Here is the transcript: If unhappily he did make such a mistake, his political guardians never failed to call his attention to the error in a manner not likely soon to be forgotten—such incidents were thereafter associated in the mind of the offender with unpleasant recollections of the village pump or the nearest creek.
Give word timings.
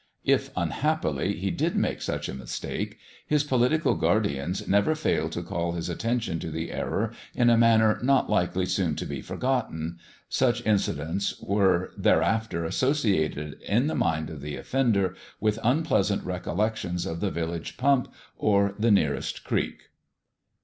If 0.25 0.49
unhappily 0.57 1.37
he 1.37 1.51
did 1.51 1.75
make 1.75 2.01
such 2.01 2.27
a 2.27 2.33
mistake, 2.33 2.97
his 3.27 3.43
political 3.43 3.93
guardians 3.93 4.67
never 4.67 4.95
failed 4.95 5.31
to 5.33 5.43
call 5.43 5.73
his 5.73 5.89
attention 5.89 6.39
to 6.39 6.49
the 6.49 6.71
error 6.71 7.11
in 7.35 7.51
a 7.51 7.55
manner 7.55 7.99
not 8.01 8.27
likely 8.27 8.65
soon 8.65 8.95
to 8.95 9.05
be 9.05 9.21
forgotten—such 9.21 10.65
incidents 10.65 11.39
were 11.39 11.91
thereafter 11.95 12.65
associated 12.65 13.61
in 13.61 13.85
the 13.85 13.93
mind 13.93 14.31
of 14.31 14.41
the 14.41 14.55
offender 14.55 15.13
with 15.39 15.59
unpleasant 15.63 16.23
recollections 16.23 17.05
of 17.05 17.19
the 17.19 17.29
village 17.29 17.77
pump 17.77 18.11
or 18.39 18.73
the 18.79 18.89
nearest 18.89 19.43
creek. 19.43 19.83